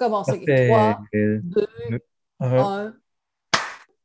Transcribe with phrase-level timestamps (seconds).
[0.00, 0.26] Bon, on recommence.
[0.26, 2.00] 3, 2,
[2.40, 2.94] 1.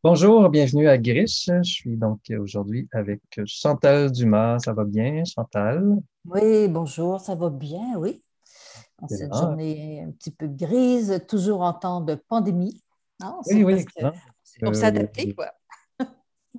[0.04, 1.46] Bonjour, bienvenue à Grish.
[1.46, 4.60] Je suis donc aujourd'hui avec Chantal Dumas.
[4.60, 5.98] Ça va bien, Chantal?
[6.26, 8.24] Oui, bonjour, ça va bien, oui.
[9.02, 12.82] En cette journée un petit peu grise, toujours en temps de pandémie.
[13.48, 13.86] oui, oui,
[14.60, 15.52] pour euh, s'adapter, quoi.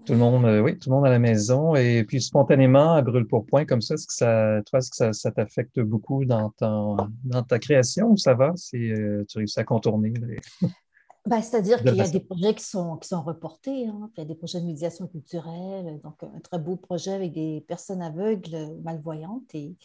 [0.05, 1.77] Tout le monde, euh, oui, tout le monde à la maison.
[1.77, 5.12] Et puis spontanément, à brûle pour point comme ça, est-ce que ça, toi, est-ce que
[5.12, 8.53] ça, t'affecte beaucoup dans, dans ta création ou ça va?
[8.56, 10.12] Si euh, tu réussis à contourner
[11.27, 13.87] ben, C'est-à-dire qu'il y a des projets qui sont, qui sont reportés.
[13.87, 14.11] Hein.
[14.17, 17.65] Il y a des projets de médiation culturelle, donc un très beau projet avec des
[17.67, 19.55] personnes aveugles, malvoyantes.
[19.55, 19.77] Et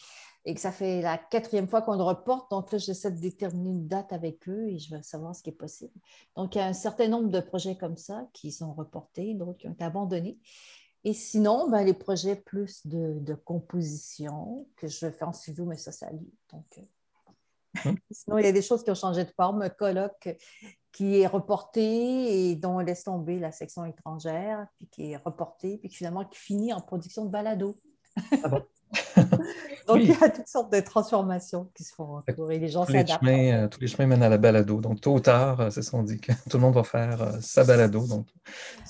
[0.46, 2.50] et que ça fait la quatrième fois qu'on le reporte.
[2.52, 5.50] Donc là, j'essaie de déterminer une date avec eux et je veux savoir ce qui
[5.50, 5.94] est possible.
[6.36, 9.58] Donc, il y a un certain nombre de projets comme ça qui sont reportés, d'autres
[9.58, 10.40] qui ont été abandonnés.
[11.04, 15.92] Et sinon, ben, les projets plus de, composition que je fais en studio, mais ça,
[15.92, 16.10] ça
[16.52, 17.98] Donc, euh, hum.
[18.12, 19.62] sinon, il y a des choses qui ont changé de forme.
[19.62, 20.30] Un colloque
[20.92, 25.78] qui est reporté et dont on laisse tomber la section étrangère, puis qui est reporté,
[25.78, 27.76] puis finalement qui finit en production de balado.
[28.44, 28.64] Ah bon?
[29.90, 33.24] Donc, il y a toutes sortes de transformations qui se font et les gens s'adaptent.
[33.24, 34.80] Euh, tous les chemins mènent à la balado.
[34.82, 37.22] Donc, tôt ou tard, euh, c'est ce qu'on dit, que tout le monde va faire
[37.22, 38.06] euh, sa balado.
[38.06, 38.28] Donc,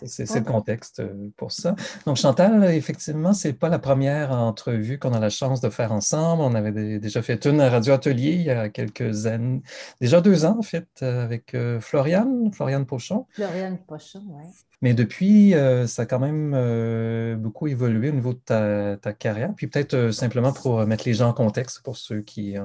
[0.03, 1.01] c'est le contexte
[1.37, 1.75] pour ça.
[2.05, 5.93] Donc, Chantal, effectivement, ce n'est pas la première entrevue qu'on a la chance de faire
[5.93, 6.41] ensemble.
[6.41, 9.61] On avait déjà fait une à Radio Atelier il y a quelques années,
[10.01, 13.25] déjà deux ans, en fait, avec Floriane, Floriane Pochon.
[13.31, 14.43] Floriane Pochon, oui.
[14.81, 19.53] Mais depuis, euh, ça a quand même euh, beaucoup évolué au niveau de ta, carrière.
[19.55, 22.55] Puis peut-être euh, simplement pour mettre les gens en contexte, pour ceux qui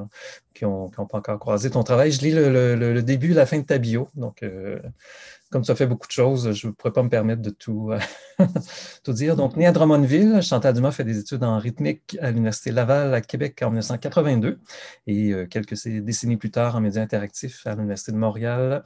[0.62, 3.78] n'ont pas encore croisé ton travail, je lis le, début et la fin de ta
[3.78, 4.08] bio.
[4.14, 4.44] Donc,
[5.50, 7.90] comme tu as fait beaucoup de choses, je ne pourrais pas me permettre de tout,
[9.02, 9.34] tout dire.
[9.34, 13.20] Donc, né à Drummondville, Chantal Dumas fait des études en rythmique à l'Université Laval à
[13.22, 14.60] Québec en 1982
[15.08, 18.84] et quelques décennies plus tard en médias interactifs à l'Université de Montréal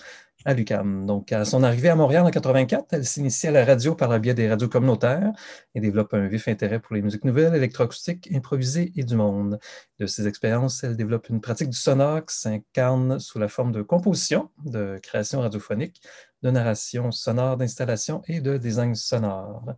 [0.48, 1.04] à l'UQAM.
[1.04, 4.18] Donc, à son arrivée à Montréal en 84, elle s'initie à la radio par le
[4.18, 5.30] biais des radios communautaires
[5.74, 9.58] et développe un vif intérêt pour les musiques nouvelles, électroacoustiques, improvisées et du monde.
[9.98, 13.82] De ses expériences, elle développe une pratique du sonore qui s'incarne sous la forme de
[13.82, 16.00] composition, de création radiophonique,
[16.42, 19.74] de narration sonore, d'installation et de design sonore.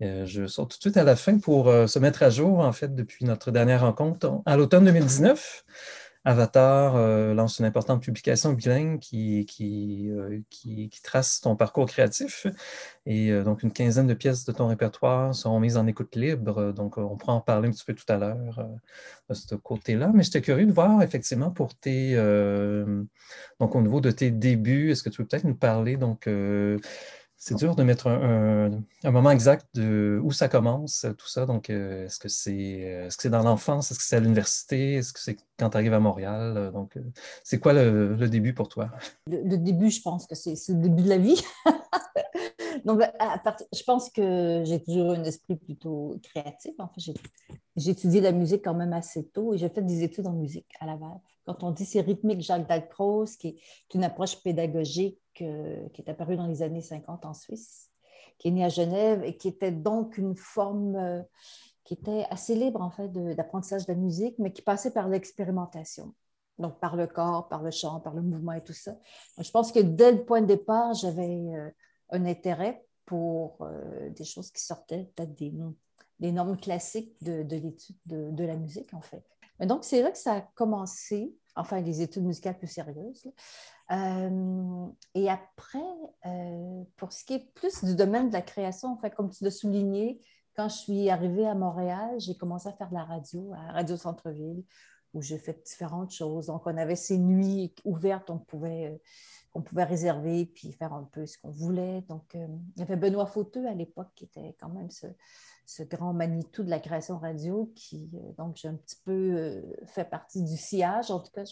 [0.00, 2.60] Euh, je saute tout de suite à la fin pour euh, se mettre à jour,
[2.60, 5.64] en fait, depuis notre dernière rencontre à l'automne 2019.
[6.28, 10.40] Avatar euh, lance une importante publication bilingue qui, euh,
[11.02, 12.46] trace ton parcours créatif.
[13.06, 16.72] Et euh, donc, une quinzaine de pièces de ton répertoire sont mises en écoute libre.
[16.72, 18.68] Donc, on pourra en parler un petit peu tout à l'heure
[19.30, 20.10] de ce côté-là.
[20.14, 22.14] Mais j'étais curieux de voir, effectivement, pour tes.
[23.58, 26.28] donc, au niveau de tes débuts, est-ce que tu peux peut-être nous parler donc,
[27.40, 31.46] c'est dur de mettre un, moment exact de où ça commence, tout ça.
[31.46, 33.92] Donc, euh, est-ce que c'est est -ce dans l'enfance?
[33.92, 34.94] Est-ce que c'est à l'université?
[34.94, 36.72] Est-ce que c'est quand tu arrives à Montréal?
[36.74, 37.02] Donc, euh,
[37.44, 38.90] c'est quoi le, début pour toi?
[39.28, 41.40] Le, début, je pense que c'est le début de la vie.
[42.84, 43.02] Donc,
[43.72, 46.74] je pense que j'ai toujours un esprit plutôt créatif.
[46.78, 47.12] En fait,
[47.76, 50.70] j'ai étudié la musique quand même assez tôt et j'ai fait des études en musique
[50.80, 51.20] à Laval.
[51.46, 56.36] Quand on dit c'est rythmique, Jacques Dalcroze, qui est une approche pédagogique qui est apparu
[56.36, 57.90] dans les années 50 en Suisse,
[58.38, 61.22] qui est né à Genève et qui était donc une forme euh,
[61.84, 66.14] qui était assez libre en fait d'apprentissage de, la musique, mais qui passait par l'expérimentation.
[66.58, 68.96] Donc par le corps, par le chant, par le mouvement et tout ça.
[69.38, 71.70] je pense que dès le point de départ, j'avais euh,
[72.10, 77.96] un intérêt pour euh, des choses qui sortaient peut-être des, normes classiques de, de l'étude
[78.06, 79.24] de, de, la musique en fait.
[79.58, 83.30] Mais donc c'est là que ça a commencé, enfin les études musicales plus sérieuses.
[83.90, 85.78] Euh, et après,
[86.26, 89.44] euh, pour ce qui est plus du domaine de la création, en fait, comme tu
[89.44, 90.20] l'as souligné,
[90.56, 93.96] quand je suis arrivée à Montréal, j'ai commencé à faire de la radio, à Radio
[93.96, 94.64] Centre-Ville,
[95.18, 96.46] où j'ai fait différentes choses.
[96.46, 99.00] Donc, on avait ces nuits ouvertes, on pouvait,
[99.56, 102.02] euh, pouvait réserver puis faire un peu ce qu'on voulait.
[102.02, 105.08] Donc, il y avait Benoît Fauteux à l'époque qui était quand même ce,
[105.68, 109.62] ce grand Manitou de la création radio qui, euh, donc, j'ai un petit peu euh,
[109.84, 111.44] fait partie du sillage, en tout cas.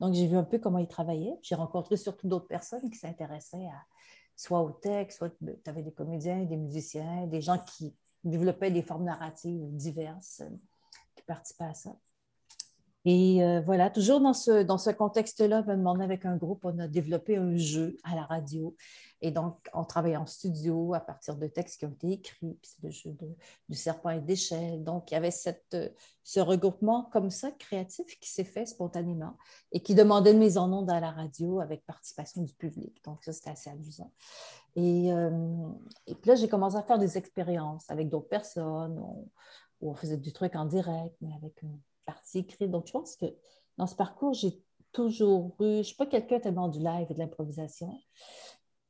[0.00, 1.38] donc, j'ai vu un peu comment il travaillait.
[1.42, 3.84] J'ai rencontré surtout d'autres personnes qui s'intéressaient à
[4.34, 7.94] soit au texte, soit ben, tu avais des comédiens, des musiciens, des gens qui
[8.24, 10.50] développaient des formes narratives diverses euh,
[11.14, 11.96] qui participaient à ça.
[13.04, 16.86] Et voilà, toujours dans ce, dans ce contexte-là, me demandait avec un groupe, on a
[16.86, 18.76] développé un jeu à la radio
[19.24, 22.70] et donc, on travaille en studio à partir de textes qui ont été écrits, puis
[22.74, 23.16] c'est le jeu
[23.68, 24.82] du serpent et d'échelle.
[24.82, 25.76] Donc, il y avait cette,
[26.24, 29.36] ce regroupement comme ça, créatif, qui s'est fait spontanément
[29.70, 33.00] et qui demandait une mise en onde à la radio avec participation du public.
[33.04, 34.12] Donc, ça, c'était assez amusant.
[34.74, 35.30] Et, euh,
[36.06, 38.98] puis là, j'ai commencé à faire des expériences avec d'autres personnes,
[39.80, 41.62] où on faisait du truc en direct, mais avec
[42.04, 42.70] partie écrite.
[42.70, 43.26] Donc, je pense que
[43.78, 44.62] dans ce parcours, j'ai
[44.92, 47.98] toujours eu, je ne suis pas quelqu'un tellement du live et de l'improvisation.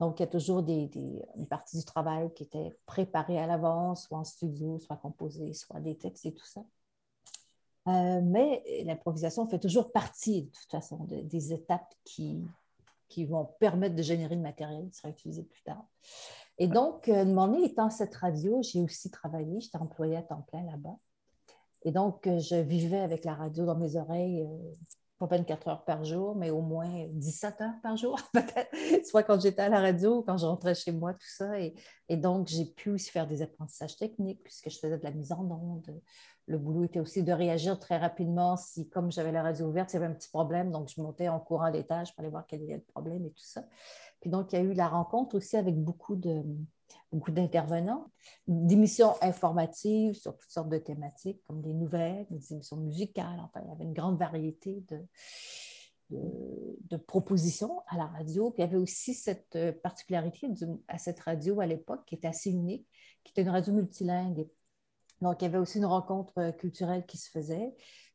[0.01, 0.91] Donc, il y a toujours des,
[1.37, 5.81] une partie du travail qui était préparée à l'avance, soit en studio, soit composée, soit
[5.81, 6.65] des textes et tout ça.
[7.89, 12.45] Euh, mais l'improvisation fait toujours partie, de toute façon, des étapes qui,
[13.13, 15.85] qui vont permettre de générer le matériel qui sera utilisé plus tard.
[16.59, 20.65] Et donc, euh, mon étant cette radio, j'ai aussi travaillé, j'étais employée à temps plein
[20.65, 20.97] là-bas.
[21.85, 24.47] Et donc, euh, je vivais avec la radio dans mes oreilles
[25.27, 29.41] pas 24 heures par jour, mais au moins 17 heures par jour, peut-être, soit quand
[29.41, 31.59] j'étais à la radio, quand je rentrais chez moi, tout ça.
[31.61, 31.75] Et,
[32.17, 35.45] donc, j'ai pu aussi faire des apprentissages techniques puisque je faisais de la mise en
[35.51, 36.01] onde.
[36.47, 39.95] Le boulot était aussi de réagir très rapidement si, comme j'avais la radio ouverte, il
[39.95, 40.71] y avait un petit problème.
[40.71, 43.45] Donc, je montais en courant l'étage pour aller voir quel était le problème et tout
[43.45, 43.65] ça.
[44.21, 46.43] Puis donc, il y a eu la rencontre aussi avec beaucoup de,
[47.13, 48.11] beaucoup d'intervenants,
[48.47, 53.41] d'émissions informatives sur toutes sortes de thématiques, comme des nouvelles, des émissions musicales.
[53.41, 55.07] Enfin, il y avait une grande variété de,
[56.11, 58.51] de, propositions à la radio.
[58.51, 60.49] Puis il y avait aussi cette particularité
[60.89, 62.87] à cette radio à l'époque qui était assez unique,
[63.25, 64.49] qui était une radio multilingue.
[65.21, 67.75] Donc, il y avait aussi une rencontre culturelle qui se faisait.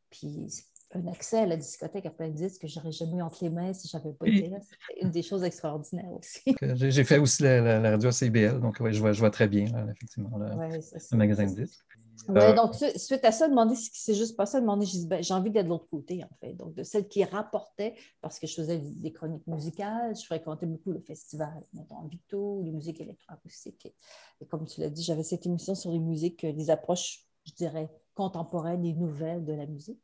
[0.09, 0.47] Puis
[0.93, 3.49] un accès à la discothèque à plein de disques que j'aurais jamais eu entre les
[3.49, 4.57] mains si j'avais pas été là.
[4.61, 6.55] C'était une des choses extraordinaires aussi.
[6.61, 10.37] J'ai fait aussi la, radio CBL, donc ouais, je, vois, je vois très bien, effectivement,
[10.37, 11.83] le, magasin de disques.
[12.29, 15.51] Euh, donc, suite à ça, demander ce qui s'est juste passé, demander, ben, j'ai envie
[15.51, 16.53] d'être de l'autre côté, en fait.
[16.53, 20.91] Donc, de celle qui rapportait, parce que je faisais des chroniques musicales, je fréquentais beaucoup
[20.91, 23.85] le festival, en Victo, les musiques électroacoustiques.
[23.85, 23.95] Et,
[24.41, 27.89] et comme tu l'as dit, j'avais cette émission sur les musiques, les approches, je dirais,
[28.13, 30.01] contemporaine et nouvelles de la musique.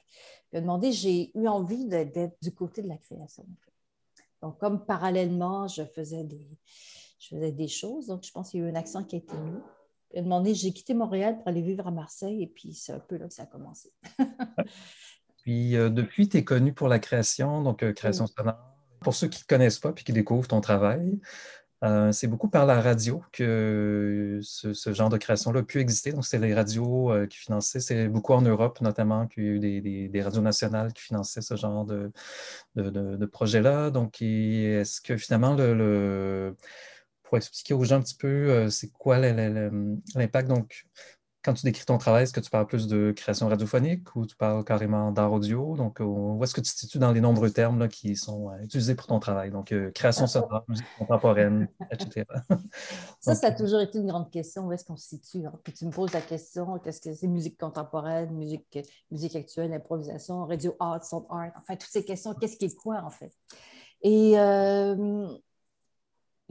[0.50, 3.46] Puis, demandé, j'ai eu envie d'être du côté de la création.
[4.42, 6.48] Donc, comme parallèlement, je faisais des,
[7.20, 9.20] je faisais des choses, donc je pense qu'il y a eu un accent qui a
[9.20, 9.60] été mis.
[10.10, 13.18] Puis, demandé, j'ai quitté Montréal pour aller vivre à Marseille, et puis c'est un peu
[13.18, 13.92] là que ça a commencé.
[15.44, 18.60] puis, euh, depuis, tu es connu pour la création, donc euh, création sonore.
[19.02, 21.20] Pour ceux qui ne te connaissent pas puis qui découvrent ton travail,
[21.84, 26.14] euh, c'est beaucoup par la radio que ce, genre de création-là a pu exister.
[26.14, 27.80] Donc, c'est les radios euh, qui finançaient.
[27.80, 31.56] C'est beaucoup en Europe, notamment, qu'il y a eu des, radios nationales qui finançaient ce
[31.56, 33.90] genre de, projet-là.
[33.90, 36.56] Donc, est-ce que finalement, le,
[37.34, 40.86] pour expliquer aux gens un petit peu euh, c'est quoi l'impact, donc
[41.44, 44.36] quand tu décris ton travail, est-ce que tu parles plus de création radiophonique ou tu
[44.36, 45.76] parles carrément d'art audio?
[45.76, 48.96] Donc, où est-ce que tu te situes dans les nombreux termes qui sont euh, utilisés
[48.96, 49.52] pour ton travail?
[49.52, 52.26] Donc, euh, création sonore, musique contemporaine, etc.
[53.20, 54.68] Ça, ça a toujours été une grande question.
[54.68, 55.46] Où est-ce qu'on se situe?
[55.46, 55.54] Hein?
[55.64, 58.80] Puis tu me poses la question, qu'est-ce que c'est musique contemporaine, musique,
[59.12, 61.52] musique actuelle, improvisation, radio art, sound art?
[61.58, 63.32] Enfin, toutes ces questions, qu'est-ce qui est quoi, en fait?
[64.02, 65.28] Et euh,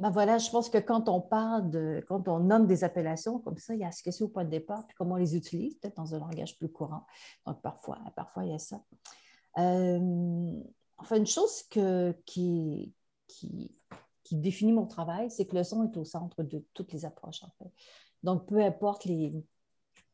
[0.03, 3.57] ben voilà, je pense que quand on parle de, quand on nomme des appellations comme
[3.57, 5.37] ça, il y a ce que c'est au point de départ, puis comment on les
[5.37, 7.07] utilise, peut-être dans un langage plus courant.
[7.47, 8.83] Donc, parfois, parfois il y a ça.
[9.59, 10.61] Euh,
[10.99, 12.93] enfin, une chose que, qui,
[13.29, 13.81] qui,
[14.25, 17.45] qui, définit mon travail, c'est que le son est au centre de toutes les approches,
[17.45, 17.71] en fait.
[18.25, 19.33] Donc, peu importe les,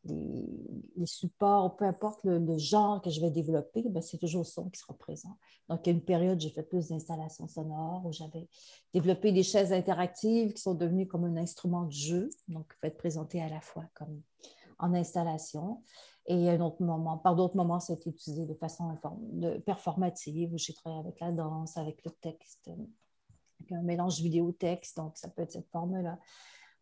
[0.05, 4.71] les, supports, peu importe le, genre que je vais développer, ben, c'est toujours le son
[4.71, 5.37] qui sera présent.
[5.69, 8.49] Donc, a une période, j'ai fait plus d'installations sonores où j'avais
[8.95, 12.89] développé des chaises interactives qui sont devenues comme un instrument de jeu, donc qui peut
[12.89, 14.23] être présenté à la fois comme
[14.79, 15.83] en installation.
[16.27, 18.95] Et un autre moment, par d'autres moments, ça a été utilisé de façon
[19.33, 24.97] de performative, où j'ai travaillé avec la danse, avec le texte, avec un mélange vidéo-texte,
[24.97, 26.19] donc ça peut être cette forme-là.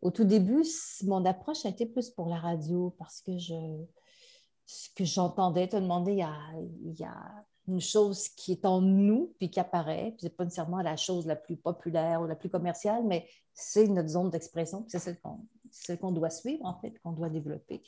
[0.01, 0.63] Au tout début,
[1.03, 6.13] mon approche a été plus pour la radio parce que ce que j'entendais te demander,
[6.13, 10.13] il il y, a, une chose qui est en nous puis qui apparaît.
[10.17, 13.87] Puis n'est pas nécessairement la chose la plus populaire ou la plus commerciale, mais c'est
[13.87, 14.85] notre zone d'expression.
[14.87, 17.83] C'est celle qu'on doit suivre, en fait, qu'on doit développer.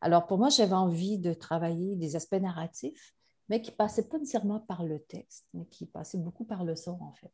[0.00, 3.14] Alors, pour moi, j'avais envie de travailler des aspects narratifs,
[3.48, 6.98] mais qui passaient pas nécessairement par le texte, mais qui passaient beaucoup par le son,
[7.00, 7.32] en fait.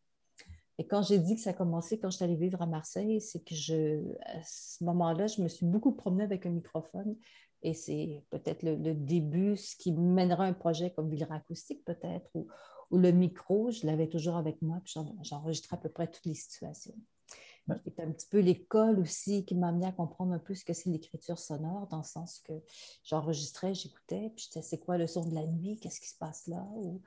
[0.81, 3.21] Et quand j'ai dit que ça a commencé quand je suis allée vivre à Marseille,
[3.21, 3.55] c'est que
[4.25, 7.17] à ce moment-là, je me suis beaucoup promenée avec un microphone.
[7.63, 12.49] Et c'est peut-être le, début, ce qui mènera un projet comme Villera Acoustique, peut-être, ou,
[12.97, 16.95] le micro, je l'avais toujours avec moi, puis j'enregistrais à peu près toutes les situations.
[17.85, 20.73] C'était un petit peu l'école aussi qui m'a amené à comprendre un peu ce que
[20.73, 22.53] c'est l'écriture sonore, dans le sens que
[23.05, 26.47] j'enregistrais, j'écoutais, puis j'étais, c'est quoi le son de la nuit, qu'est-ce qui se passe
[26.47, 27.01] là, ou,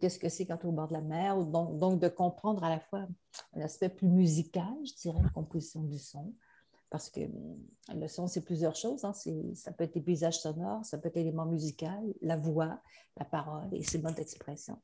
[0.00, 2.64] qu'est-ce que c'est quand tu es au bord de la mer, donc, donc de comprendre
[2.64, 3.06] à la fois
[3.54, 6.34] l'aspect plus musical, je dirais, la composition du son,
[6.94, 7.58] parce que hum,
[7.92, 9.04] le son, c'est plusieurs choses.
[9.04, 9.12] Hein.
[9.54, 12.80] ça peut être des paysages sonores, ça peut être l'élément musical, la voix,
[13.16, 14.80] la parole et ses modes d'expression.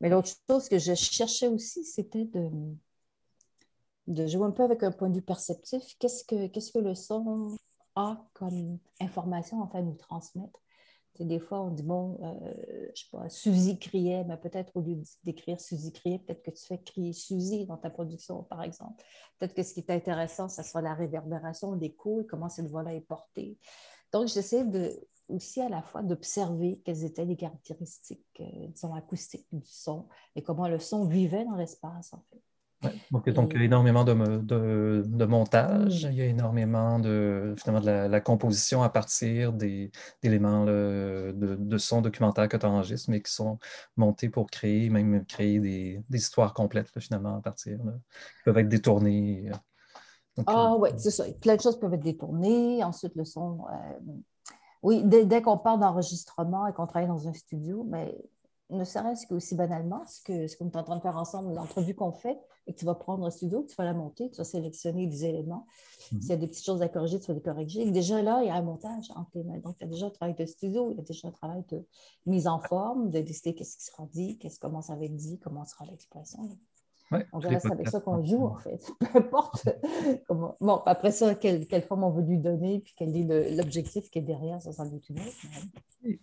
[0.00, 2.50] Mais l'autre chose que je cherchais aussi, c'était de,
[4.06, 5.82] de jouer un peu avec un point de vue perceptif.
[5.98, 7.56] Qu'est-ce que, le son
[7.94, 10.60] a comme information en fait, à nous transmettre?
[11.20, 14.98] des fois, on dit, bon, euh, je sais pas, Suzy criait, mais peut-être au lieu
[15.24, 19.04] d'écrire Suzy criait, peut-être que tu fais crier Suzy dans ta production, par exemple.
[19.38, 22.94] Peut-être que ce qui est intéressant, ce sera la réverbération, l'écho et comment cette voix-là
[22.94, 23.58] est portée.
[24.12, 24.64] Donc, j'essaie
[25.28, 30.42] aussi à la fois d'observer quelles étaient les caractéristiques, euh, disons, acoustiques du son et
[30.42, 32.42] comment le son vivait dans l'espace, en fait
[33.10, 37.54] donc, donc, il y a énormément de, de, de, montage, il y a énormément de,
[37.56, 43.22] finalement, de la, composition à partir d'éléments de, de, son documentaire que tu enregistres, mais
[43.22, 43.58] qui sont
[43.96, 48.68] montés pour créer, même créer des, des histoires complètes, finalement, à partir, qui peuvent être
[48.68, 49.50] détournées.
[49.50, 51.24] Euh, ah oui, c'est ça.
[51.40, 52.82] Plein de choses peuvent être détournées.
[52.82, 53.66] Ensuite, le son.
[53.70, 54.12] Euh,
[54.82, 58.16] oui, dès, dès qu'on parle d'enregistrement et qu'on travaille dans un studio, mais
[58.70, 61.94] ne serait-ce qu'aussi banalement, ce que ce qu'on est en train de faire ensemble, l'entrevue
[61.94, 64.44] qu'on fait, et que tu vas prendre un studio, tu vas la monter, tu vas
[64.44, 65.66] sélectionner des éléments.
[66.12, 66.20] Mhm.
[66.20, 67.90] S'il y a des petites choses à corriger, tu vas les corriger.
[67.90, 69.58] déjà là, il y a un montage entre mains.
[69.58, 71.64] Donc, il y a déjà un travail de studio, il y a déjà un travail
[71.70, 71.84] de
[72.26, 75.38] mise en forme, de décider qu'est-ce qui sera dit, qu'est-ce, comment ça va être dit,
[75.38, 76.48] comment sera l'expression.
[77.10, 78.90] Ouais, on verra avec ça qu'on joue, en fait.
[79.00, 79.68] Peu importe.
[80.28, 80.56] comment...
[80.60, 84.20] Bon, après ça, quelle, quelle, forme on veut lui donner, puis quel est l'objectif qui
[84.20, 86.18] est derrière, ça, sans doute une autre.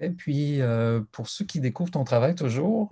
[0.00, 2.88] Et puis, euh, pour ceux qui découvrent ton travail toujours,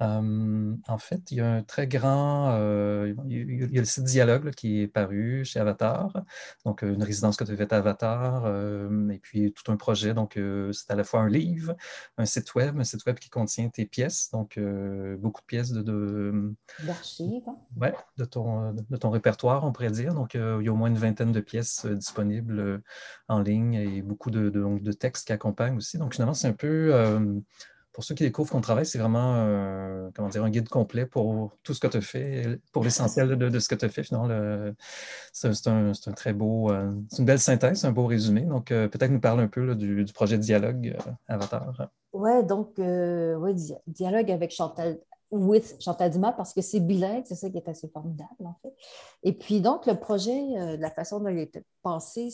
[0.00, 4.04] euh, en fait, il y a un très grand, euh, il y a le site
[4.04, 6.24] Dialogue qui est paru chez Avatar,
[6.64, 8.46] donc une résidence que tu as faite à Avatar,
[9.10, 10.38] et puis tout un projet, donc
[10.72, 11.76] c'est à la fois un livre,
[12.16, 14.58] un site web, un site web qui contient tes pièces, donc
[15.18, 16.54] beaucoup de pièces de...
[16.84, 17.42] D'archives.
[17.46, 17.56] Hein.
[17.80, 20.14] Oui, de ton, de ton répertoire, on pourrait dire.
[20.14, 22.82] Donc, il y a au moins une vingtaine de pièces disponibles
[23.28, 25.98] en ligne et beaucoup de, de, de textes qui accompagnent aussi.
[25.98, 26.92] Donc, finalement, c'est un peu,
[27.98, 31.50] pour ceux qui découvrent ton travail, c'est vraiment euh, comment dire, un guide complet pour
[31.64, 34.04] tout ce que tu fais, pour l'essentiel de, ce que tu fais.
[35.32, 38.42] C'est un, très beau, euh, c'est une belle synthèse, un beau résumé.
[38.42, 41.88] Donc, peut-être nous parler un peu du, projet Dialogue Avatar.
[42.12, 43.56] Oui, donc, ouais,
[43.88, 45.00] Dialogue avec Chantal
[45.32, 48.72] with Chantal Dumas parce que c'est bilingue, c'est ça qui est assez formidable en fait.
[49.24, 50.40] Et puis donc le projet,
[50.78, 52.30] la façon dont il est pensé,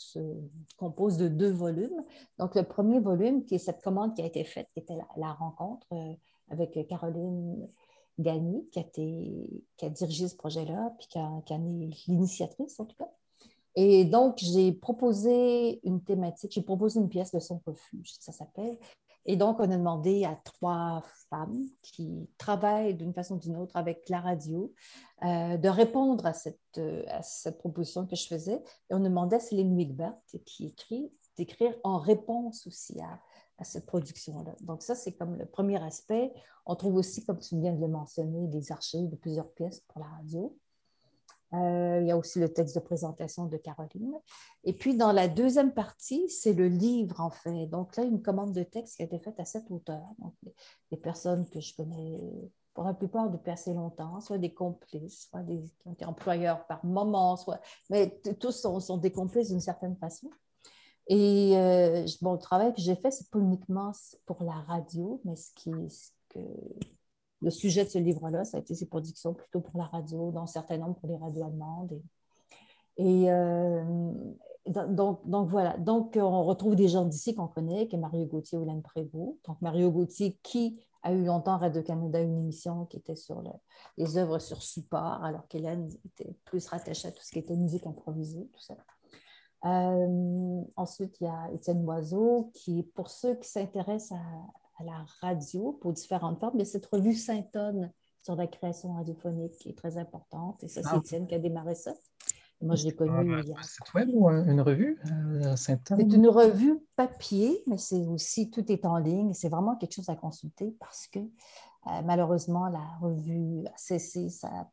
[0.00, 0.18] se
[0.76, 2.04] compose de deux volumes.
[2.38, 5.32] Donc, le premier volume, qui est cette commande qui a été faite, qui était la,
[5.32, 6.14] rencontre euh,
[6.48, 7.68] avec Caroline
[8.18, 12.86] Gagny, qui a, a dirigé ce projet-là, puis qui, a, qui en est l'initiatrice, en
[12.86, 13.10] tout cas.
[13.76, 18.78] Et donc, j'ai proposé une thématique, j'ai proposé une pièce de son refuge, ça s'appelle,
[19.30, 23.76] et donc, on a demandé à trois femmes qui travaillent d'une façon ou d'une autre
[23.76, 24.74] avec la radio
[25.22, 28.60] euh, de répondre à cette, euh, à cette, proposition que je faisais.
[28.90, 33.20] Et on demandait à Céline Wigbert, qui écrit, d'écrire en réponse aussi à,
[33.58, 34.56] à cette production-là.
[34.62, 36.32] Donc, ça, c'est comme le premier aspect.
[36.66, 40.00] On trouve aussi, comme tu viens de le mentionner, des archives de plusieurs pièces pour
[40.00, 40.58] la radio.
[41.52, 44.14] Euh, il y a aussi le texte de présentation de Caroline.
[44.64, 47.66] Et puis, dans la deuxième partie, c'est le livre, en fait.
[47.66, 50.02] Donc là, une commande de texte qui a été faite à cet auteur.
[50.18, 50.34] Donc,
[50.90, 52.20] des personnes que je connais
[52.74, 55.64] pour la plupart depuis assez longtemps, soit des complices, soit des
[56.04, 57.60] employeurs par moment, soit...
[57.90, 60.30] mais tous sont, des complices d'une certaine façon.
[61.08, 63.90] Et euh, le travail que j'ai fait, c'est pas uniquement
[64.24, 66.38] pour la radio, mais ce qui, ce que
[67.42, 70.46] le sujet de ce livre-là, ça a été ses productions plutôt pour la radio, dans
[70.46, 72.00] certains nombres pour les radios allemandes.
[72.96, 74.12] Et, euh,
[74.66, 75.76] donc, voilà.
[75.78, 79.38] Donc, on retrouve des gens d'ici qu'on connaît, qui est Mario Gauthier ou Hélène Prévost.
[79.46, 83.42] Donc, Mario Gauthier, qui a eu longtemps Radio-Canada une émission qui était sur
[83.96, 87.86] les œuvres sur support, alors qu'Hélène était plus rattachée à tout ce qui était musique
[87.86, 88.76] improvisée, tout ça.
[89.64, 94.18] Euh, ensuite, il y a Étienne Loiseau, qui, pour ceux qui s'intéressent
[94.80, 96.56] à, la radio pour différentes formes.
[96.56, 100.62] Il y a cette revue Saint-Onne sur la création radiophonique qui est très importante.
[100.64, 100.98] Et ça, c'est ah.
[100.98, 101.92] Étienne qui a démarré ça.
[102.62, 103.34] Moi, je l'ai connu.
[103.34, 108.50] Un, un site web ou une revue euh, C'est une revue papier, mais c'est aussi,
[108.50, 109.32] tout est en ligne.
[109.32, 114.28] C'est vraiment quelque chose à consulter parce que euh, malheureusement, la revue a cessé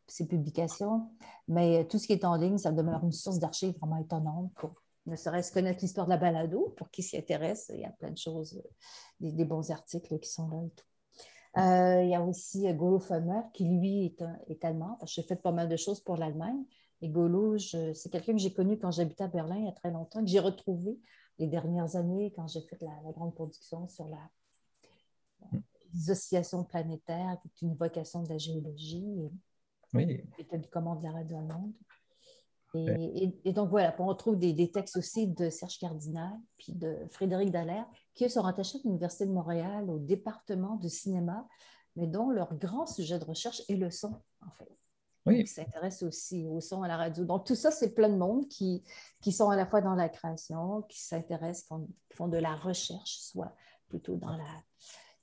[0.07, 1.09] ses publications,
[1.47, 4.73] mais tout ce qui est en ligne, ça demeure une source d'archives vraiment étonnante pour
[5.07, 7.71] ne serait-ce connaître l'histoire de la balado, pour qui s'y intéresse.
[7.73, 8.61] Il y a plein de choses,
[9.19, 10.85] des, bons articles qui sont là et tout.
[11.57, 14.99] Euh, il y a aussi Golo Fammer, qui lui est, est allemand.
[15.05, 16.63] J'ai fait pas mal de choses pour l'Allemagne.
[17.01, 19.91] Et Golo, c'est quelqu'un que j'ai connu quand j'habitais à Berlin il y a très
[19.91, 20.99] longtemps, que j'ai retrouvé
[21.39, 24.29] les dernières années quand j'ai fait la, grande production sur la,
[25.93, 29.23] les oscillations planétaires, qui est une vocation de la géologie.
[29.23, 29.31] Et,
[29.93, 30.21] oui.
[30.37, 31.71] était du commande de la radio allemande.
[32.74, 37.51] Et, et, donc voilà, on retrouve des, textes aussi de Serge Cardinal, puis de Frédéric
[37.51, 41.47] Dallaire, qui sont rattachés à l'Université de Montréal, au département de cinéma,
[41.95, 44.69] mais dont leur grand sujet de recherche est le son, en fait.
[45.25, 45.43] Oui.
[45.43, 47.25] Qui s'intéressent aussi au son, à la radio.
[47.25, 48.83] Donc tout ça, c'est plein de monde qui,
[49.21, 51.67] qui sont à la fois dans la création, qui s'intéressent,
[52.09, 53.53] qui font de la recherche, soit
[53.89, 54.63] plutôt dans la,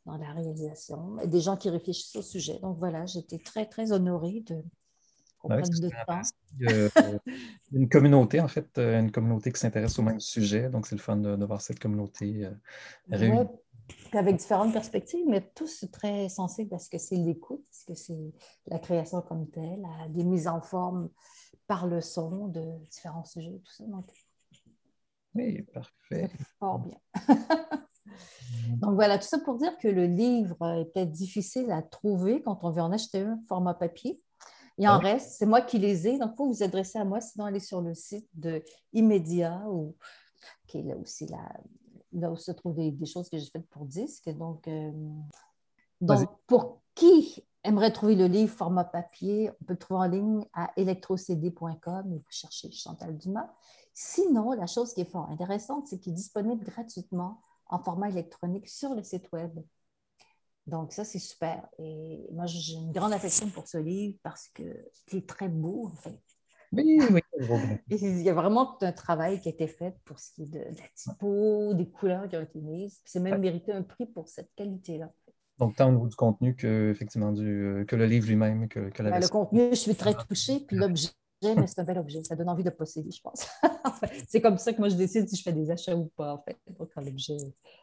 [0.04, 2.58] dans la réalisation, des gens qui réfléchissent au sujet.
[2.58, 4.62] Donc voilà, j'étais très, très honorée de,
[5.50, 5.60] a
[7.72, 10.68] une communauté, en fait, euh, une communauté qui s'intéresse au même sujet.
[10.70, 12.50] Donc, c'est le fun de, voir cette communauté euh,
[13.10, 13.46] réunie.
[14.12, 18.32] avec différentes perspectives, mais tous très sensibles parce que c'est l'écoute, parce que c'est
[18.66, 21.10] la création comme telle, des mises en forme
[21.66, 23.84] par le son de différents sujets, tout ça.
[23.84, 24.06] Donc,
[25.34, 26.30] oui, parfait.
[26.58, 26.98] Fort bien.
[28.80, 32.70] Donc voilà, tout ça pour dire que le livre était difficile à trouver quand on
[32.70, 34.20] veut en acheter un format papier.
[34.78, 37.20] Il en reste, c'est moi qui les ai, donc il faut vous adresser à moi,
[37.20, 39.94] sinon allez sur le site de Immédiat, ou,
[40.66, 44.28] qui est là aussi là, où se trouvent des, choses que j'ai faites pour disque.
[44.30, 44.90] Donc, euh,
[46.00, 50.46] donc pour qui aimerait trouver le livre format papier, on peut le trouver en ligne
[50.52, 53.50] à electrocd.com et vous cherchez Chantal Dumas.
[53.92, 58.68] Sinon, la chose qui est fort intéressante, c'est qu'il est disponible gratuitement en format électronique
[58.68, 59.58] sur le site web.
[60.66, 61.68] Donc, ça, c'est super.
[61.78, 64.62] Et moi, j'ai une grande affection pour ce livre parce que
[65.06, 66.18] c'est très beau, en fait.
[66.72, 67.20] Oui, oui.
[67.90, 70.58] il y a vraiment un travail qui a été fait pour ce qui est de,
[70.58, 73.00] la typo, des couleurs qui ont été mises.
[73.04, 75.12] C'est même mérité un prix pour cette qualité-là.
[75.58, 78.90] Donc, tant au niveau du contenu que, effectivement, du, euh, que le livre lui-même, que,
[78.90, 80.60] que la ben, Le contenu, je suis très touchée.
[80.66, 81.10] Puis l'objet,
[81.42, 82.24] mais c'est un bel objet.
[82.24, 83.46] Ça donne envie de posséder, je pense.
[84.28, 86.42] c'est comme ça que moi, je décide si je fais des achats ou pas, en
[86.42, 86.56] fait.
[86.76, 87.36] Quand l'objet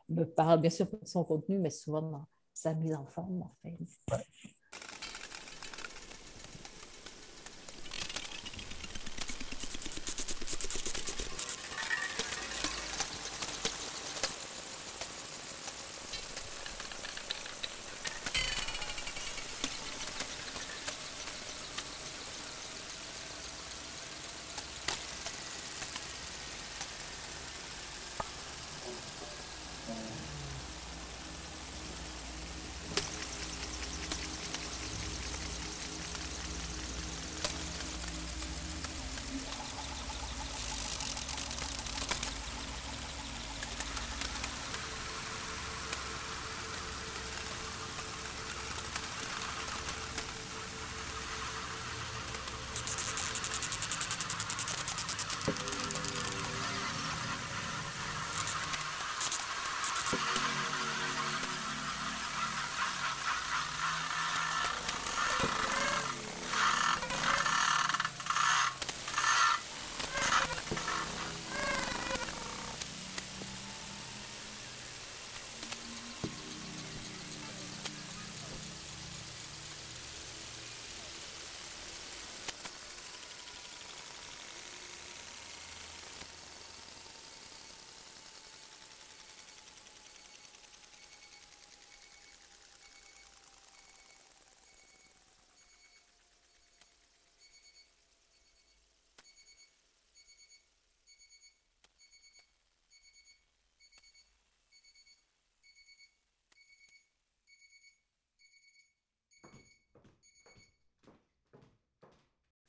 [0.10, 2.28] me parle, bien sûr, pour son contenu, mais souvent dans
[2.62, 3.78] sa mise en forme, en fait.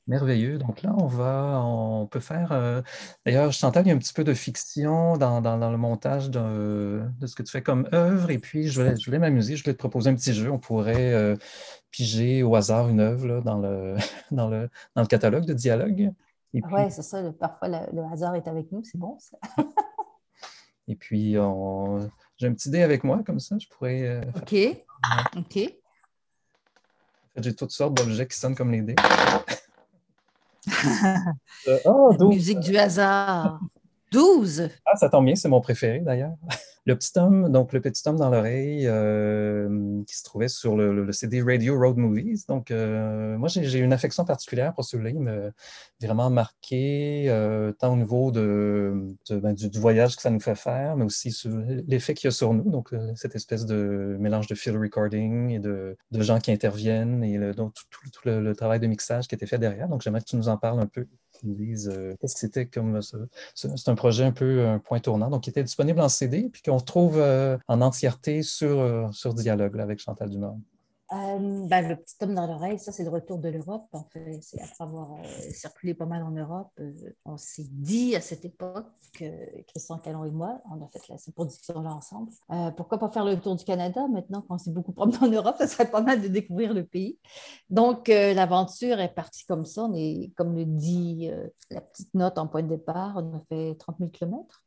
[0.09, 0.59] Merveilleux.
[0.59, 2.51] Donc là, on va, on peut faire.
[2.51, 2.83] Euh,
[3.25, 7.35] d'ailleurs, Chantal, il y a un petit peu de fiction dans, le montage de, ce
[7.37, 8.31] que tu fais comme œuvre.
[8.31, 9.55] Et puis, je voulais, je voulais m'amuser.
[9.55, 10.51] Je voulais te proposer un petit jeu.
[10.51, 11.37] On pourrait euh,
[11.93, 13.95] piger au hasard une œuvre dans, le,
[14.33, 16.13] dans, le, dans le catalogue de dialogue.
[16.53, 16.61] Oui,
[16.91, 17.23] c'est ça.
[17.39, 18.83] Parfois, le, hasard est avec nous.
[18.83, 19.39] C'est bon, ça.
[20.89, 21.37] et puis,
[22.39, 23.57] j'ai un petit dé avec moi, comme ça.
[23.57, 24.03] Je pourrais.
[24.03, 24.85] Euh, OK.
[25.37, 25.77] OK.
[27.37, 28.97] J'ai toutes sortes d'objets qui sonnent comme les dés.
[31.85, 33.61] oh, Musique du hasard.
[34.13, 34.69] 12.
[34.87, 36.37] Ah, ça tombe bien, c'est mon préféré d'ailleurs.
[36.85, 41.13] Le petit homme, donc le petit homme dans l'oreille euh, qui se trouvait sur le,
[41.13, 42.45] CD Radio Road Movies.
[42.49, 45.11] Donc, euh, moi, j'ai une affection particulière pour celui-là.
[45.11, 45.53] Il m'a
[46.01, 51.05] vraiment marqué, euh, tant au niveau ben, du, voyage que ça nous fait faire, mais
[51.05, 51.33] aussi
[51.87, 52.69] l'effet qu'il y a sur nous.
[52.69, 57.75] Donc, cette espèce de mélange de field recording et de, gens qui interviennent et donc,
[57.75, 59.87] tout, tout le, travail de mixage qui a été fait derrière.
[59.87, 61.07] Donc, j'aimerais que tu nous en parles un peu
[61.45, 63.19] euh, qu'est-ce que c'était comme ça.
[63.55, 66.63] C'est un projet un peu un point tournant, donc qui était disponible en CD, puis
[66.63, 70.55] qu'on retrouve euh, en entièreté sur, euh, sur Dialogue avec Chantal Dumas.
[71.13, 73.87] Euh, ben, le petit homme dans l'oreille, ça, c'est le retour de l'Europe.
[73.93, 76.93] En fait, c'est après avoir euh, circulé pas mal en Europe, euh,
[77.27, 78.87] on s'est dit à cette époque,
[79.69, 82.31] Christian Calon et moi, on a fait la, cette production-là ensemble.
[82.77, 85.57] pourquoi pas faire le tour du Canada maintenant qu'on s'est beaucoup promené en Europe?
[85.59, 87.19] Ça serait pas mal de découvrir le pays.
[87.69, 89.85] Donc, l'aventure est partie comme ça.
[89.85, 91.31] On est, comme le dit
[91.71, 94.65] la petite note en point de départ, on a fait 30 000 kilomètres.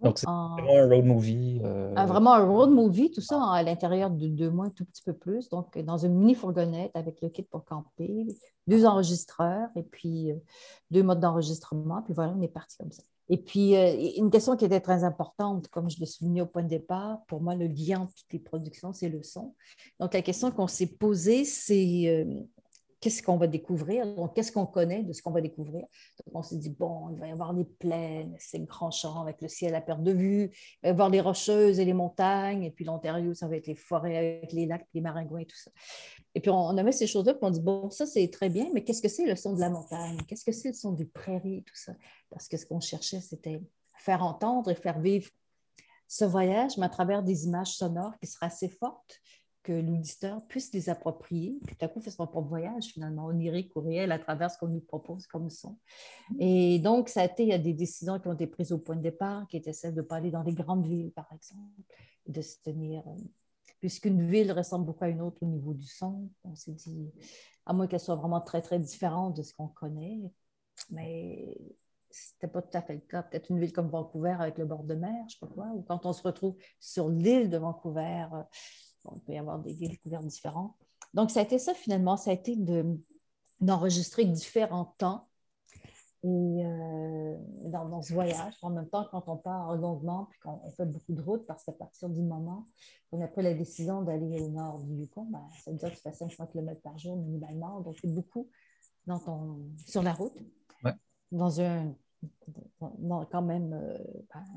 [0.00, 1.60] Donc, c'est vraiment un road movie.
[1.64, 4.84] Euh, ah, vraiment un road movie, tout ça à l'intérieur de deux mois, un tout
[4.84, 5.48] petit peu plus.
[5.48, 8.26] Donc, dans une mini-fourgonnette avec le kit pour camper,
[8.66, 10.36] deux enregistreurs et puis euh,
[10.90, 12.02] deux modes d'enregistrement.
[12.02, 13.02] Puis voilà, on est parti comme ça.
[13.28, 16.62] Et puis, euh, une question qui était très importante, comme je l'ai souligné au point
[16.62, 19.54] de départ, pour moi, le lien entre toutes les productions, c'est le son.
[19.98, 22.26] Donc, la question qu'on s'est posée, c'est
[23.00, 25.82] qu'est-ce qu'on va découvrir, donc qu'est-ce qu'on connaît de ce qu'on va découvrir?
[25.82, 29.40] Donc on s'est dit, bon, il va y avoir les plaines, ces grands champs avec
[29.42, 32.64] le ciel à perte de vue, il va y avoir les rocheuses et les montagnes,
[32.64, 35.56] et puis l'Ontario, ça va être les forêts avec les lacs, les maringouins et tout
[35.56, 35.70] ça.
[36.34, 38.68] Et puis on, a mis ces choses-là, puis on dit, bon, ça c'est très bien,
[38.72, 40.18] mais qu'est-ce que c'est le son de la montagne?
[40.26, 41.92] Qu'est-ce que c'est le son du prairie, tout ça?
[42.30, 43.60] Parce que ce qu'on cherchait, c'était
[43.94, 45.30] faire entendre et faire vivre
[46.08, 49.20] ce voyage, mais à travers des images sonores qui seraient assez fortes,
[49.66, 53.80] que l'auditeur puisse les approprier, tout à coup fait son propre voyage finalement, onirique ou
[53.80, 55.76] réel à travers ce qu'on nous propose comme son.
[56.38, 58.78] Et donc, ça a été, il y a des décisions qui ont été prises au
[58.78, 61.28] point de départ, qui étaient celles de ne pas aller dans les grandes villes, par
[61.32, 61.82] exemple,
[62.28, 63.16] de se tenir, euh,
[63.80, 67.10] puisqu'une ville ressemble beaucoup à une autre au niveau du son, on s'est dit,
[67.64, 70.20] à moins qu'elle soit vraiment très, très différente de ce qu'on connaît,
[70.90, 71.58] mais
[72.08, 73.24] c'était pas tout à fait le cas.
[73.24, 75.82] Peut-être une ville comme Vancouver avec le bord de mer, je sais pas quoi, ou
[75.82, 78.26] quand on se retrouve sur l'île de Vancouver,
[79.14, 80.74] il peut y avoir des découvertes différentes.
[81.14, 82.56] Donc, ça a été ça finalement, ça a été
[83.60, 85.28] d'enregistrer différents temps
[86.22, 87.36] et euh,
[87.70, 88.54] dans, ce voyage.
[88.62, 91.72] En même temps, quand on part longuement, puis qu'on fait beaucoup de routes, parce qu'à
[91.72, 92.64] partir du moment
[93.10, 95.94] qu'on a pris la décision d'aller au nord du Yukon, ben, ça veut dire que
[95.94, 97.80] tu fais 500 km par jour minimalement.
[97.80, 98.48] Donc, c'est beaucoup
[99.06, 100.36] dans ton, sur la route,
[101.30, 101.94] dans un
[103.30, 103.98] quand même euh,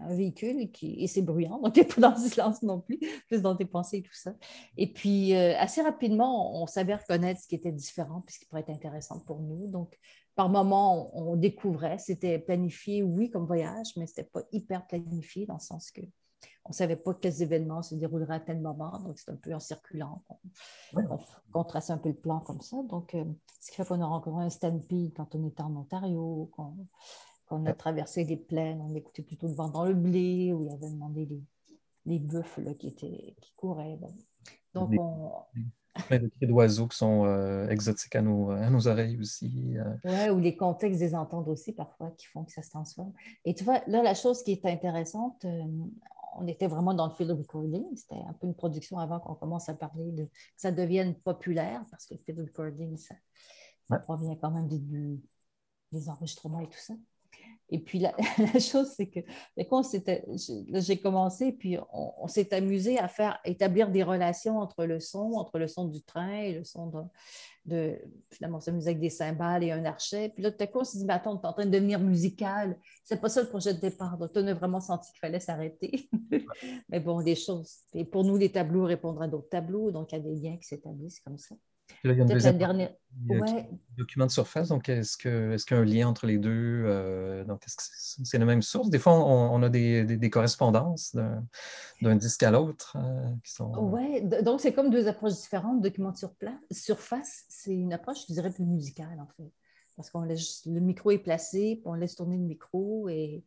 [0.02, 3.00] un véhicule qui, et c'est bruyant, donc tu n'es pas dans le silence non plus,
[3.28, 4.34] plus dans tes pensées et tout ça.
[4.78, 8.46] Et puis, euh, assez rapidement, on, savait reconnaître ce qui était différent puis ce qui
[8.46, 9.68] pourrait être intéressant pour nous.
[9.68, 9.98] Donc,
[10.36, 15.46] par moment, on, découvrait, c'était planifié, oui, comme voyage, mais ce n'était pas hyper planifié
[15.46, 16.02] dans le sens que
[16.66, 19.54] on ne savait pas quels événements se dérouleraient à tel moment, donc c'est un peu
[19.56, 20.24] en circulant
[21.52, 22.78] qu'on traçait un peu le plan comme ça.
[22.84, 23.26] Donc, euh,
[23.60, 26.52] ce qui fait qu'on a rencontré un stampede quand on était en Ontario,
[27.50, 30.70] on a traversé des plaines, on écoutait plutôt le vent dans le blé, où il
[30.70, 31.44] y avait demandé les,
[32.06, 34.00] les buffles qui, étaient, qui couraient.
[34.74, 35.32] Donc, on.
[36.10, 39.78] des cris d'oiseaux qui sont euh, exotiques à nos, à nos, oreilles aussi.
[39.78, 39.96] Euh.
[40.06, 43.14] Oui, ou les contextes des ententes aussi, parfois, qui font que ça se transforme.
[43.46, 45.64] Et tu vois, là, la chose qui est intéressante, euh,
[46.38, 47.84] on était vraiment dans le field recording.
[47.96, 51.82] C'était un peu une production avant qu'on commence à parler de que ça devienne populaire,
[51.92, 53.16] parce que le field recording, ça,
[53.88, 54.82] ça provient quand même des,
[55.92, 56.94] des enregistrements et tout ça.
[57.72, 58.14] Et puis la,
[58.60, 59.20] chose, c'est que
[59.70, 59.84] quand
[60.74, 65.60] j'ai commencé, puis on, s'est amusé à faire établir des relations entre le son, entre
[65.60, 67.02] le son du train et le son de,
[67.66, 68.02] de
[68.32, 70.30] finalement, on s'amusait avec des cymbales et un archet.
[70.30, 71.72] Puis là, tout à coup, on s'est dit, mais attends, on est en train de
[71.72, 72.78] devenir musical.
[73.04, 74.18] C'est pas ça le projet de départ.
[74.18, 76.10] Donc, on a vraiment senti qu'il fallait s'arrêter.
[76.90, 77.80] mais bon, des choses.
[77.94, 79.92] Et pour nous, les tableaux répondent à d'autres tableaux.
[79.92, 81.56] Donc, il y a des liens qui s'établissent comme ça
[82.04, 82.92] il y a une deuxième dernière...
[83.98, 84.70] document de surface.
[84.70, 86.84] Donc, est-ce qu'il est y a un lien entre les deux?
[86.86, 87.84] Euh, donc, est-ce que
[88.26, 88.90] c'est la même source?
[88.90, 91.16] Des fois, on, a des, des, correspondances
[92.02, 93.72] d'un disque à l'autre euh, qui sont.
[93.78, 95.82] Oui, donc c'est comme deux approches différentes.
[95.82, 96.18] Document de
[96.72, 99.52] surface, c'est une approche, je dirais, plus musicale, en fait.
[99.96, 103.44] Parce qu'on laisse le micro est placé, puis on laisse tourner le micro et,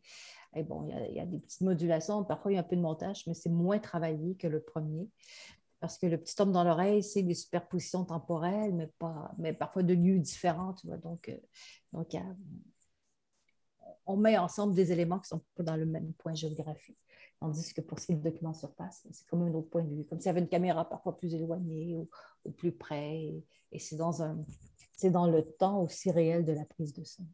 [0.67, 2.23] bon, il y, il y, a, des petites modulations.
[2.23, 5.09] Parfois, il y a un peu de montage, mais c'est moins travaillé que le premier
[5.83, 9.83] parce que le petit homme dans l'oreille, c'est des superpositions temporelles, mais, pas, mais parfois
[9.83, 10.95] de lieux différents, tu vois.
[10.95, 11.37] Donc, euh,
[11.91, 12.15] donc
[14.05, 16.97] on met ensemble des éléments qui ne sont pas dans le même point géographique.
[17.41, 19.83] Tandis que pour ce qui est de document sur place, c'est comme un autre point
[19.83, 21.97] de vue, comme s'il y avait une caméra parfois plus éloignée
[22.45, 23.43] ou, plus près.
[23.73, 24.37] Et, c'est dans, un,
[25.03, 27.25] dans le temps aussi réel de la prise de son.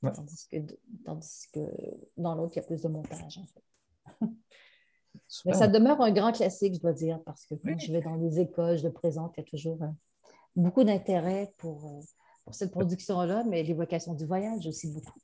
[0.00, 0.58] Tandis, que,
[1.04, 1.60] tandis que
[2.16, 3.64] dans l'autre, il y a plus de montage, en fait.
[5.44, 8.16] Mais ça demeure un grand classique, je dois dire, parce que quand je vais dans
[8.16, 9.88] les écoles, je le présente, il y a toujours euh,
[10.54, 12.00] beaucoup d'intérêt pour, euh,
[12.44, 15.20] pour cette production-là, mais l'évocation du voyage aussi beaucoup.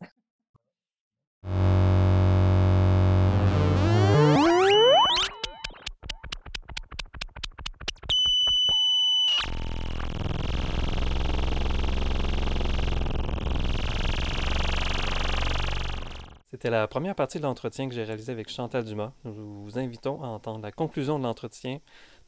[16.63, 19.11] C'était la première partie de l'entretien que j'ai réalisé avec Chantal Dumas.
[19.25, 21.81] Nous vous invitons à entendre la conclusion de l'entretien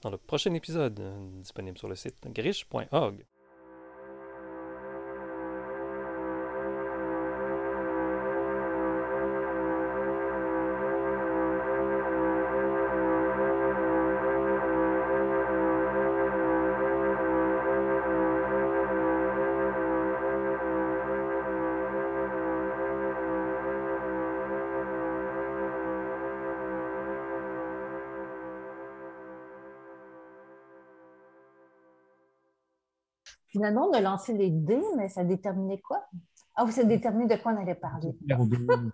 [0.03, 1.01] dans le prochain épisode,
[1.41, 3.25] disponible sur le site griche.org.
[33.55, 36.05] finalement, on a lancé les dés, mais ça déterminait quoi?
[36.57, 38.11] Ah, vous ça déterminé de quoi on allait parler?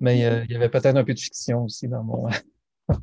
[0.00, 2.28] mais euh, il y avait peut-être un peu de fiction aussi dans mon.